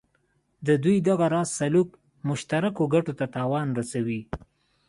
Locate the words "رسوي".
3.79-4.21